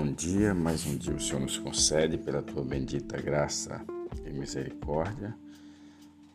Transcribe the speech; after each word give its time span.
Bom 0.00 0.12
dia, 0.12 0.54
mais 0.54 0.86
um 0.86 0.96
dia 0.96 1.12
o 1.12 1.18
Senhor 1.18 1.40
nos 1.40 1.58
concede 1.58 2.16
pela 2.16 2.40
tua 2.40 2.62
bendita 2.62 3.20
graça 3.20 3.84
e 4.24 4.30
misericórdia. 4.30 5.36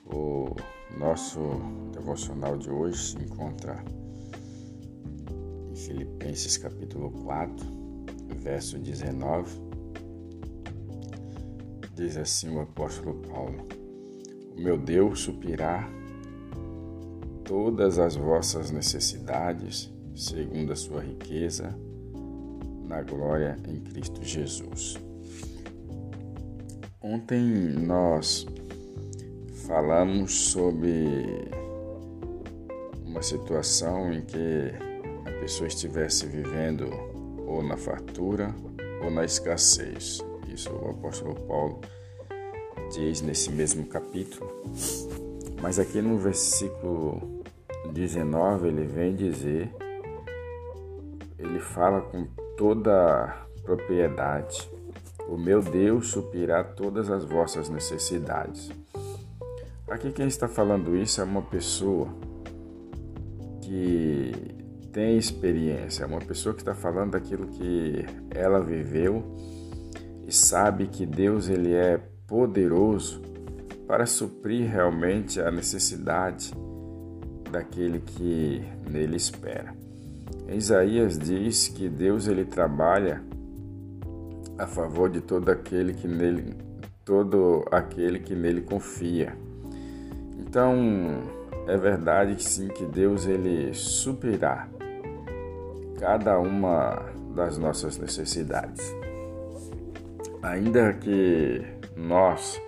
O 0.06 0.54
nosso 0.98 1.40
devocional 1.94 2.58
de 2.58 2.70
hoje 2.70 3.02
se 3.02 3.18
encontra 3.24 3.82
em 5.72 5.76
Filipenses 5.78 6.58
capítulo 6.58 7.10
4, 7.24 7.66
verso 8.42 8.78
19. 8.78 9.62
Diz 11.96 12.18
assim 12.18 12.54
o 12.54 12.60
apóstolo 12.60 13.14
Paulo: 13.30 13.66
O 14.58 14.62
meu 14.62 14.78
Deus 14.78 15.22
suprirá 15.22 15.90
todas 17.46 17.98
as 17.98 18.18
vossas 18.18 18.72
necessidades, 18.72 19.90
segundo 20.14 20.74
a 20.74 20.76
sua 20.76 21.00
riqueza 21.00 21.74
na 22.94 23.02
glória 23.02 23.58
em 23.68 23.80
Cristo 23.80 24.24
Jesus. 24.24 25.00
Ontem 27.02 27.42
nós 27.42 28.46
falamos 29.66 30.32
sobre 30.52 31.50
uma 33.04 33.24
situação 33.24 34.14
em 34.14 34.22
que 34.22 34.72
a 35.26 35.32
pessoa 35.40 35.68
estivesse 35.68 36.28
vivendo 36.28 36.88
ou 37.48 37.64
na 37.64 37.78
fartura 37.78 38.54
ou 39.04 39.10
na 39.10 39.26
escassez. 39.26 40.20
Isso 40.48 40.70
o 40.72 40.92
apóstolo 40.92 41.34
Paulo 41.48 41.82
diz 42.94 43.22
nesse 43.22 43.50
mesmo 43.52 43.88
capítulo. 43.88 44.48
Mas 45.60 45.80
aqui 45.80 46.00
no 46.00 46.20
versículo 46.20 47.44
19 47.92 48.68
ele 48.68 48.86
vem 48.86 49.16
dizer, 49.16 49.74
ele 51.40 51.60
fala 51.60 52.00
com 52.02 52.43
toda 52.58 53.46
propriedade. 53.64 54.70
O 55.28 55.38
meu 55.38 55.62
Deus 55.62 56.10
suprirá 56.10 56.64
todas 56.64 57.10
as 57.10 57.24
vossas 57.24 57.70
necessidades. 57.70 58.70
Aqui 59.90 60.12
quem 60.12 60.28
está 60.28 60.48
falando 60.48 60.96
isso 60.96 61.22
é 61.22 61.24
uma 61.24 61.42
pessoa 61.42 62.08
que 63.62 64.32
tem 64.92 65.18
experiência, 65.18 66.04
é 66.04 66.06
uma 66.06 66.20
pessoa 66.20 66.54
que 66.54 66.62
está 66.62 66.76
falando 66.76 67.12
daquilo 67.12 67.48
que 67.48 68.06
ela 68.30 68.60
viveu 68.60 69.24
e 70.28 70.32
sabe 70.32 70.88
que 70.88 71.06
Deus 71.06 71.50
ele 71.50 71.74
é 71.74 71.98
poderoso 72.28 73.22
para 73.88 74.06
suprir 74.06 74.70
realmente 74.70 75.42
a 75.42 75.52
necessidade 75.52 76.54
daquele 77.52 78.00
que 78.00 78.62
nele 78.90 79.16
espera. 79.16 79.76
Isaías 80.50 81.18
diz 81.18 81.68
que 81.68 81.90
Deus 81.90 82.28
ele 82.28 82.46
trabalha 82.46 83.24
a 84.58 84.68
favor 84.68 85.10
de 85.10 85.22
todo 85.22 85.50
aquele 85.50 85.94
que 85.94 86.08
nele 86.08 86.56
todo 87.06 87.66
aquele 87.72 88.20
que 88.20 88.34
nele 88.34 88.62
confia. 88.62 89.36
Então, 90.40 91.22
é 91.68 91.76
verdade 91.78 92.36
que 92.36 92.44
sim 92.44 92.68
que 92.70 92.86
Deus 92.86 93.26
ele 93.26 93.74
suprirá 93.74 94.68
cada 96.00 96.40
uma 96.40 97.02
das 97.36 97.58
nossas 97.58 97.98
necessidades. 97.98 98.94
Ainda 100.42 100.94
que 100.94 101.62
nós 101.96 102.62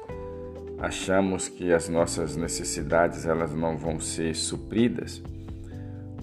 achamos 0.79 1.47
que 1.47 1.71
as 1.71 1.87
nossas 1.89 2.35
necessidades 2.35 3.25
elas 3.25 3.53
não 3.53 3.77
vão 3.77 3.99
ser 3.99 4.35
supridas, 4.35 5.21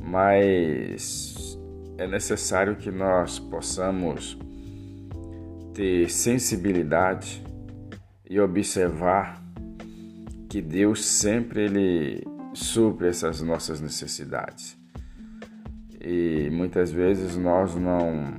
mas 0.01 1.32
é 2.03 2.07
necessário 2.07 2.75
que 2.75 2.91
nós 2.91 3.39
possamos 3.39 4.37
ter 5.73 6.11
sensibilidade 6.11 7.43
e 8.29 8.41
observar 8.41 9.41
que 10.49 10.61
Deus 10.61 11.05
sempre 11.05 11.63
ele 11.63 12.27
supre 12.53 13.07
essas 13.07 13.41
nossas 13.41 13.81
necessidades. 13.81 14.77
E 16.01 16.51
muitas 16.51 16.91
vezes 16.91 17.37
nós 17.37 17.77
não 17.77 18.35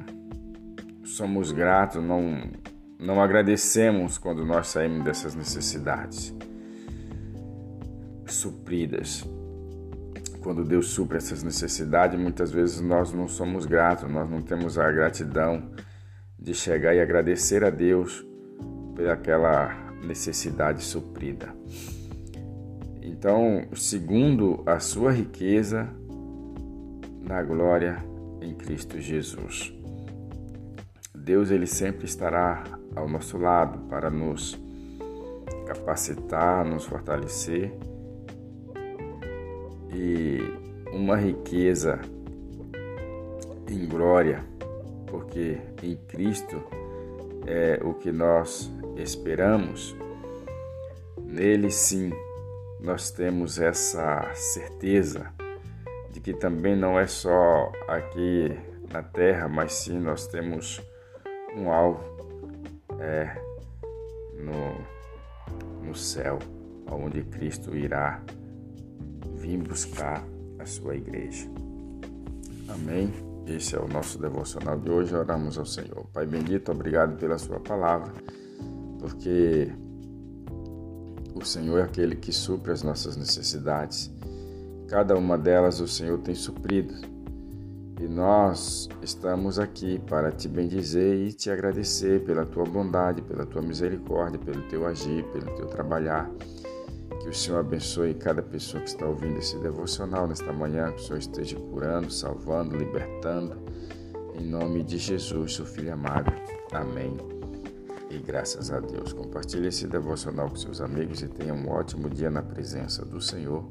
somos 1.05 1.51
gratos, 1.51 2.03
não 2.03 2.51
não 2.99 3.21
agradecemos 3.21 4.17
quando 4.17 4.45
nós 4.45 4.67
saímos 4.67 5.03
dessas 5.03 5.35
necessidades 5.35 6.33
supridas 8.25 9.25
quando 10.43 10.65
Deus 10.65 10.87
supre 10.87 11.17
essas 11.17 11.41
necessidades, 11.41 12.19
muitas 12.19 12.51
vezes 12.51 12.81
nós 12.81 13.13
não 13.13 13.27
somos 13.27 13.65
gratos, 13.65 14.11
nós 14.11 14.29
não 14.29 14.41
temos 14.41 14.77
a 14.77 14.91
gratidão 14.91 15.71
de 16.37 16.53
chegar 16.53 16.93
e 16.93 16.99
agradecer 16.99 17.63
a 17.63 17.69
Deus 17.69 18.25
por 18.93 19.07
aquela 19.07 19.73
necessidade 20.03 20.83
suprida. 20.83 21.55
Então, 23.01 23.65
segundo 23.73 24.61
a 24.65 24.79
sua 24.79 25.13
riqueza 25.13 25.89
na 27.21 27.41
glória 27.41 28.03
em 28.41 28.53
Cristo 28.53 28.99
Jesus. 28.99 29.73
Deus 31.15 31.51
ele 31.51 31.65
sempre 31.65 32.03
estará 32.03 32.65
ao 32.93 33.07
nosso 33.07 33.37
lado 33.37 33.79
para 33.87 34.09
nos 34.09 34.59
capacitar, 35.65 36.65
nos 36.65 36.83
fortalecer 36.83 37.73
e 39.93 40.39
uma 40.91 41.15
riqueza 41.15 41.99
em 43.69 43.85
glória, 43.87 44.43
porque 45.07 45.57
em 45.81 45.95
Cristo 46.07 46.61
é 47.45 47.79
o 47.83 47.93
que 47.93 48.11
nós 48.11 48.71
esperamos. 48.97 49.95
Nele 51.23 51.71
sim 51.71 52.11
nós 52.79 53.11
temos 53.11 53.59
essa 53.59 54.31
certeza 54.33 55.31
de 56.11 56.19
que 56.19 56.33
também 56.33 56.75
não 56.75 56.99
é 56.99 57.07
só 57.07 57.71
aqui 57.87 58.55
na 58.91 59.01
terra, 59.01 59.47
mas 59.47 59.73
sim 59.73 59.99
nós 59.99 60.27
temos 60.27 60.81
um 61.55 61.71
alvo 61.71 62.03
é, 62.99 63.35
no, 64.37 65.87
no 65.87 65.95
céu, 65.95 66.39
onde 66.91 67.23
Cristo 67.23 67.75
irá 67.75 68.21
vir 69.43 69.57
buscar 69.57 70.25
a 70.57 70.65
sua 70.65 70.95
igreja. 70.95 71.49
Amém? 72.69 73.11
Esse 73.45 73.75
é 73.75 73.79
o 73.79 73.87
nosso 73.89 74.17
devocional 74.17 74.79
de 74.79 74.89
hoje. 74.89 75.13
Oramos 75.13 75.57
ao 75.57 75.65
Senhor. 75.65 76.05
Pai 76.13 76.25
bendito, 76.25 76.71
obrigado 76.71 77.17
pela 77.17 77.37
Sua 77.37 77.59
palavra, 77.59 78.13
porque 78.99 79.69
o 81.35 81.43
Senhor 81.43 81.79
é 81.79 81.83
aquele 81.83 82.15
que 82.15 82.31
supre 82.31 82.71
as 82.71 82.81
nossas 82.83 83.17
necessidades. 83.17 84.09
Cada 84.87 85.17
uma 85.17 85.37
delas 85.37 85.81
o 85.81 85.87
Senhor 85.87 86.19
tem 86.19 86.33
suprido. 86.33 86.93
E 87.99 88.07
nós 88.07 88.87
estamos 89.01 89.59
aqui 89.59 89.99
para 90.07 90.31
te 90.31 90.47
bendizer 90.47 91.15
e 91.15 91.33
te 91.33 91.49
agradecer 91.49 92.23
pela 92.23 92.45
tua 92.45 92.63
bondade, 92.63 93.21
pela 93.21 93.45
tua 93.45 93.61
misericórdia, 93.61 94.39
pelo 94.39 94.61
teu 94.63 94.85
agir, 94.85 95.23
pelo 95.31 95.53
teu 95.55 95.67
trabalhar. 95.67 96.29
Que 97.23 97.29
o 97.29 97.33
Senhor 97.33 97.59
abençoe 97.59 98.13
cada 98.13 98.43
pessoa 98.43 98.83
que 98.83 98.89
está 98.89 99.05
ouvindo 99.05 99.39
esse 99.39 99.57
devocional 99.57 100.27
nesta 100.27 100.51
manhã, 100.51 100.91
que 100.91 101.01
o 101.01 101.05
Senhor 101.05 101.19
esteja 101.19 101.55
curando, 101.55 102.11
salvando, 102.11 102.75
libertando. 102.75 103.55
Em 104.35 104.45
nome 104.45 104.83
de 104.83 104.97
Jesus, 104.97 105.55
seu 105.55 105.65
Filho 105.65 105.93
amado. 105.93 106.33
Amém. 106.73 107.15
E 108.09 108.17
graças 108.17 108.71
a 108.71 108.81
Deus. 108.81 109.13
Compartilhe 109.13 109.67
esse 109.67 109.87
devocional 109.87 110.49
com 110.49 110.57
seus 110.57 110.81
amigos 110.81 111.21
e 111.21 111.29
tenha 111.29 111.53
um 111.53 111.69
ótimo 111.69 112.09
dia 112.09 112.29
na 112.29 112.43
presença 112.43 113.05
do 113.05 113.21
Senhor. 113.21 113.63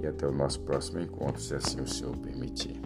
E 0.00 0.06
até 0.06 0.26
o 0.26 0.32
nosso 0.32 0.60
próximo 0.60 1.00
encontro, 1.00 1.38
se 1.38 1.54
assim 1.54 1.82
o 1.82 1.86
Senhor 1.86 2.16
permitir. 2.16 2.80